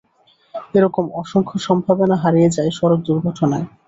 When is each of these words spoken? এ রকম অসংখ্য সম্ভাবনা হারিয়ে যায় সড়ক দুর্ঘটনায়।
এ 0.73 0.85
রকম 0.85 1.05
অসংখ্য 1.21 1.57
সম্ভাবনা 1.67 2.15
হারিয়ে 2.23 2.53
যায় 2.55 2.71
সড়ক 2.77 2.99
দুর্ঘটনায়। 3.07 3.65